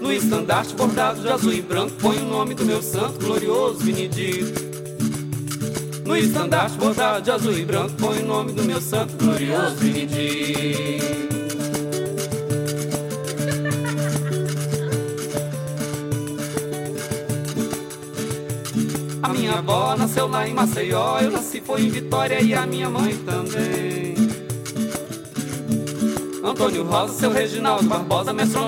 No 0.00 0.12
estandarte 0.12 0.72
bordado 0.74 1.20
de 1.20 1.28
azul 1.28 1.52
e 1.52 1.60
branco, 1.60 1.96
põe 2.00 2.18
o 2.18 2.24
nome 2.24 2.54
do 2.54 2.64
meu 2.64 2.80
santo, 2.80 3.18
glorioso 3.18 3.82
Benedito. 3.82 4.63
No 6.04 6.14
estandarte 6.14 6.76
bordado 6.76 7.22
de 7.22 7.30
azul 7.30 7.58
e 7.58 7.64
branco 7.64 7.94
Põe 7.98 8.20
o 8.20 8.26
nome 8.26 8.52
do 8.52 8.62
meu 8.62 8.80
santo 8.80 9.16
glorioso 9.16 9.76
Benedito 9.76 11.04
A 19.22 19.28
minha 19.30 19.54
avó 19.54 19.96
nasceu 19.96 20.28
lá 20.28 20.46
em 20.46 20.52
Maceió 20.52 21.20
Eu 21.20 21.30
nasci 21.30 21.62
foi 21.62 21.80
em 21.80 21.88
Vitória 21.88 22.42
e 22.42 22.52
a 22.52 22.66
minha 22.66 22.90
mãe 22.90 23.16
também. 23.16 24.14
Antônio 26.44 26.84
Rosa, 26.84 27.14
seu 27.14 27.32
Reginaldo 27.32 27.88
Barbosa 27.88 28.32
Mestre 28.32 28.58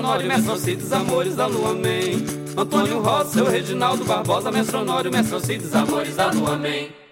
Alcides, 0.49 0.91
Amores 0.91 1.35
da 1.35 1.45
Lua, 1.45 1.71
Amém. 1.71 2.25
Antônio 2.57 2.99
Rosa, 2.99 3.29
seu 3.29 3.45
Reginaldo 3.45 4.03
Barbosa 4.03 4.51
Mestre 4.51 4.77
Alcides, 4.77 5.73
Amores 5.75 6.15
da 6.15 6.31
Lua, 6.31 6.55
Amém 6.55 7.06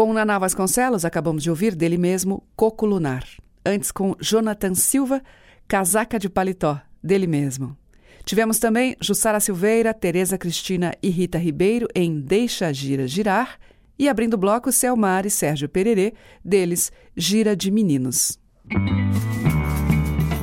Com 0.00 0.14
Naná 0.14 0.38
Vasconcelos, 0.38 1.04
acabamos 1.04 1.42
de 1.42 1.50
ouvir 1.50 1.74
dele 1.74 1.98
mesmo 1.98 2.42
Coco 2.56 2.86
Lunar. 2.86 3.22
Antes, 3.62 3.92
com 3.92 4.16
Jonathan 4.18 4.74
Silva, 4.74 5.22
Casaca 5.68 6.18
de 6.18 6.26
Paletó, 6.26 6.80
dele 7.04 7.26
mesmo. 7.26 7.76
Tivemos 8.24 8.58
também 8.58 8.96
Jussara 8.98 9.38
Silveira, 9.40 9.92
Tereza 9.92 10.38
Cristina 10.38 10.94
e 11.02 11.10
Rita 11.10 11.36
Ribeiro 11.36 11.86
em 11.94 12.18
Deixa 12.18 12.68
a 12.68 12.72
Gira 12.72 13.06
Girar. 13.06 13.58
E 13.98 14.08
abrindo 14.08 14.32
o 14.32 14.38
bloco, 14.38 14.72
Selmar 14.72 15.26
e 15.26 15.30
Sérgio 15.30 15.68
Pererê, 15.68 16.14
deles 16.42 16.90
Gira 17.14 17.54
de 17.54 17.70
Meninos. 17.70 18.38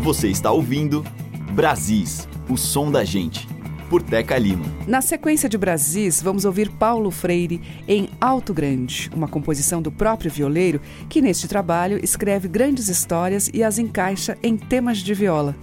Você 0.04 0.28
está 0.28 0.52
ouvindo 0.52 1.04
Brasis, 1.56 2.28
o 2.48 2.58
som 2.58 2.92
da 2.92 3.04
gente, 3.04 3.48
por 3.90 4.02
Teca 4.02 4.38
Lima. 4.38 4.66
Na 4.88 5.02
sequência 5.02 5.48
de 5.48 5.58
Brasis, 5.58 6.22
vamos 6.22 6.46
ouvir 6.46 6.70
Paulo 6.70 7.10
Freire 7.12 7.62
em 7.88 8.10
Alto 8.20 8.54
Grande, 8.54 9.10
uma 9.16 9.28
composição 9.28 9.82
do 9.82 9.92
próprio 9.92 10.30
violeiro 10.30 10.82
que, 11.10 11.22
neste 11.22 11.48
trabalho, 11.48 12.00
escreve 12.04 12.48
grandes 12.48 12.90
histórias 12.90 13.50
e 13.54 13.64
as 13.64 13.78
encaixa 13.78 14.38
em 14.44 14.58
temas 14.58 15.00
de 15.00 15.14
viola. 15.14 15.56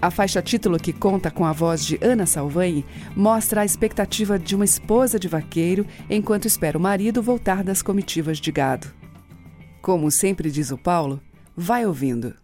A 0.00 0.10
faixa 0.10 0.42
título, 0.42 0.78
que 0.78 0.92
conta 0.92 1.30
com 1.30 1.46
a 1.46 1.52
voz 1.52 1.84
de 1.84 1.98
Ana 2.02 2.26
Salvani, 2.26 2.84
mostra 3.16 3.62
a 3.62 3.64
expectativa 3.64 4.38
de 4.38 4.54
uma 4.54 4.64
esposa 4.64 5.18
de 5.18 5.28
vaqueiro 5.28 5.86
enquanto 6.10 6.46
espera 6.46 6.76
o 6.76 6.80
marido 6.80 7.22
voltar 7.22 7.64
das 7.64 7.80
comitivas 7.80 8.38
de 8.38 8.52
gado. 8.52 8.86
Como 9.80 10.10
sempre 10.10 10.50
diz 10.50 10.70
o 10.70 10.76
Paulo, 10.76 11.22
vai 11.56 11.86
ouvindo. 11.86 12.34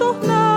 Jornada, 0.00 0.49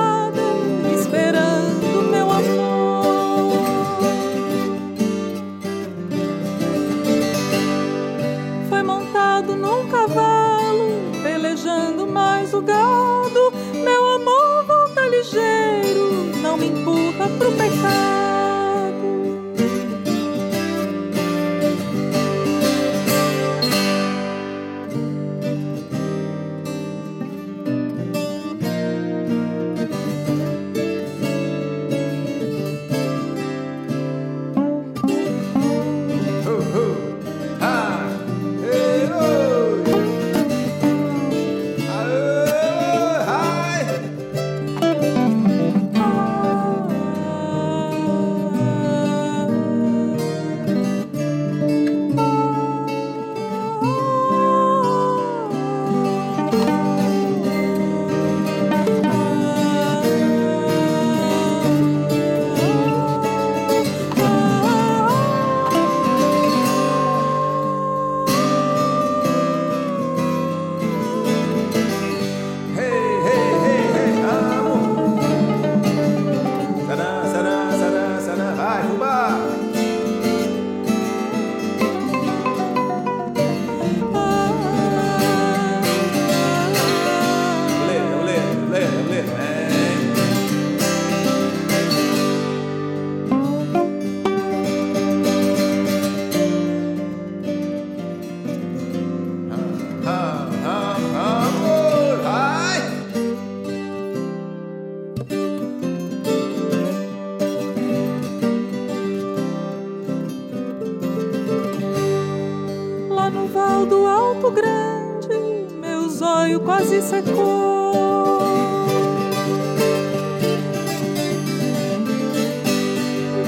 No 113.31 113.47
val 113.47 113.85
do 113.85 114.05
Alto 114.05 114.51
Grande, 114.51 115.73
meu 115.79 116.09
zóio 116.09 116.59
quase 116.59 117.01
secou. 117.01 117.93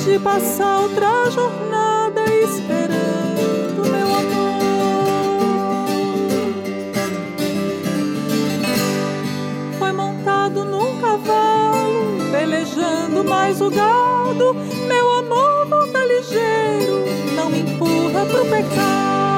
De 0.03 0.17
passar 0.19 0.79
outra 0.79 1.29
jornada 1.29 2.23
esperando 2.43 3.85
meu 3.91 4.07
amor. 4.15 4.55
Foi 9.77 9.91
montado 9.91 10.63
num 10.63 10.99
cavalo, 11.01 12.31
pelejando 12.31 13.23
mais 13.25 13.59
o 13.59 13.69
gado. 13.69 14.53
Meu 14.87 15.11
amor 15.19 15.65
volta 15.67 15.99
ligeiro, 16.05 17.03
não 17.35 17.49
me 17.49 17.59
empurra 17.59 18.25
pro 18.25 18.45
pecado. 18.45 19.34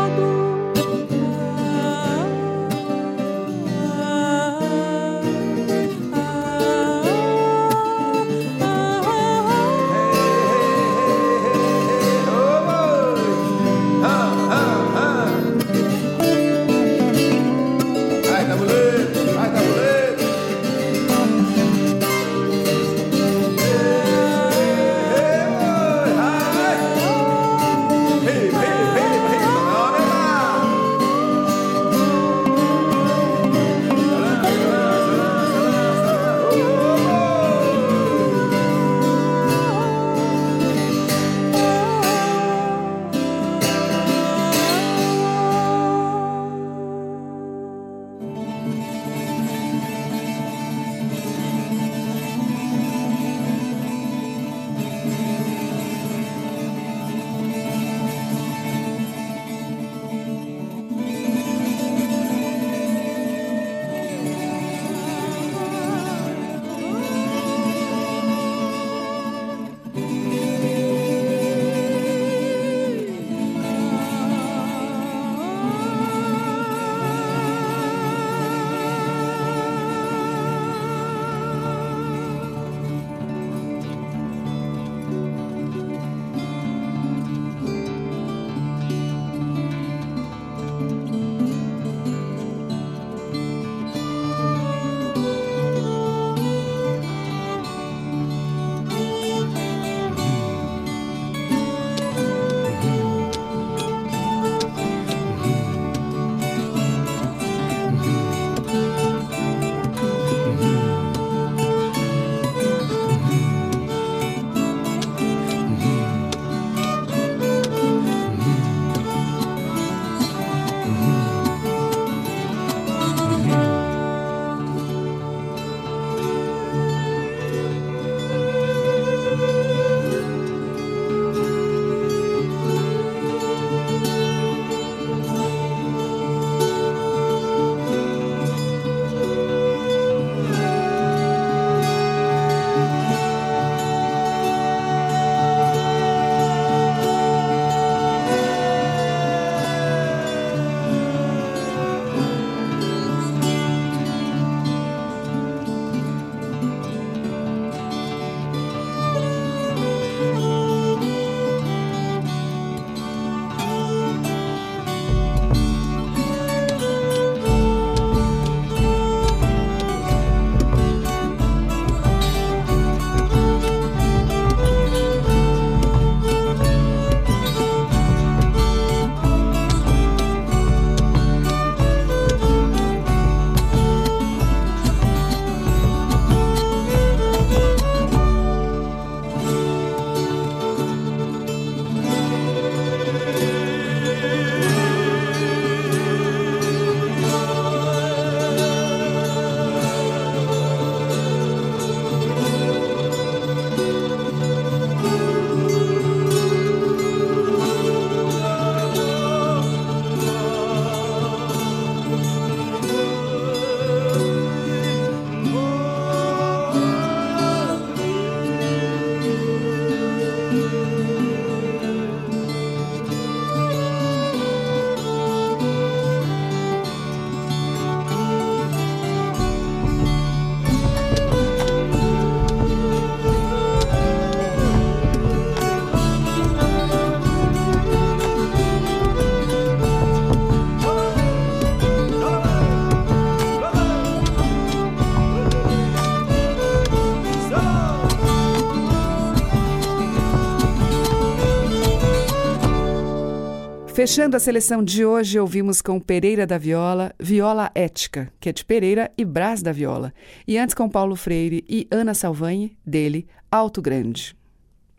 Fechando 253.97 254.37
a 254.37 254.39
seleção 254.39 254.83
de 254.83 255.03
hoje, 255.03 255.39
ouvimos 255.39 255.81
com 255.81 255.99
Pereira 255.99 256.45
da 256.45 256.59
Viola, 256.59 257.15
Viola 257.19 257.71
Ética, 257.73 258.31
que 258.39 258.47
é 258.47 258.53
de 258.53 258.63
Pereira 258.63 259.11
e 259.17 259.25
Brás 259.25 259.63
da 259.63 259.71
Viola. 259.71 260.13
E 260.47 260.55
antes 260.55 260.75
com 260.75 260.87
Paulo 260.87 261.15
Freire 261.15 261.65
e 261.67 261.87
Ana 261.89 262.13
Salvanhe, 262.13 262.77
dele, 262.85 263.25
Alto 263.49 263.81
Grande. 263.81 264.37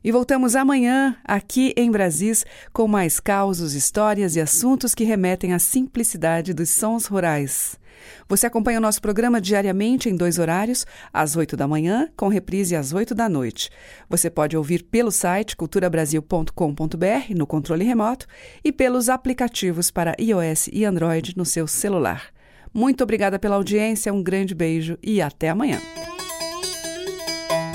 E 0.02 0.10
voltamos 0.10 0.56
amanhã, 0.56 1.16
aqui 1.22 1.72
em 1.76 1.92
Brasis, 1.92 2.44
com 2.72 2.88
mais 2.88 3.20
causos, 3.20 3.72
histórias 3.72 4.34
e 4.34 4.40
assuntos 4.40 4.96
que 4.96 5.04
remetem 5.04 5.52
à 5.52 5.60
simplicidade 5.60 6.52
dos 6.52 6.70
sons 6.70 7.06
rurais. 7.06 7.77
Você 8.28 8.46
acompanha 8.46 8.78
o 8.78 8.82
nosso 8.82 9.00
programa 9.00 9.40
diariamente 9.40 10.08
em 10.08 10.16
dois 10.16 10.38
horários, 10.38 10.86
às 11.12 11.36
8 11.36 11.56
da 11.56 11.68
manhã, 11.68 12.08
com 12.16 12.28
reprise 12.28 12.76
às 12.76 12.92
8 12.92 13.14
da 13.14 13.28
noite. 13.28 13.70
Você 14.08 14.30
pode 14.30 14.56
ouvir 14.56 14.82
pelo 14.84 15.10
site 15.10 15.56
culturabrasil.com.br 15.56 17.34
no 17.36 17.46
controle 17.46 17.84
remoto 17.84 18.26
e 18.64 18.72
pelos 18.72 19.08
aplicativos 19.08 19.90
para 19.90 20.16
iOS 20.18 20.68
e 20.72 20.84
Android 20.84 21.34
no 21.36 21.44
seu 21.44 21.66
celular. 21.66 22.30
Muito 22.72 23.02
obrigada 23.02 23.38
pela 23.38 23.56
audiência, 23.56 24.12
um 24.12 24.22
grande 24.22 24.54
beijo 24.54 24.98
e 25.02 25.20
até 25.20 25.48
amanhã. 25.48 25.80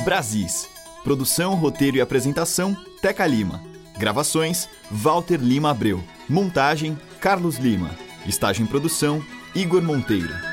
Brasis. 0.03 0.67
Produção, 1.03 1.55
roteiro 1.55 1.97
e 1.97 2.01
apresentação: 2.01 2.76
Teca 3.01 3.26
Lima. 3.26 3.61
Gravações: 3.97 4.69
Walter 4.91 5.38
Lima 5.38 5.71
Abreu. 5.71 6.03
Montagem: 6.30 6.97
Carlos 7.19 7.57
Lima. 7.57 7.91
Estágio 8.26 8.63
em 8.63 8.67
produção: 8.67 9.24
Igor 9.56 9.84
Monteiro. 9.84 10.53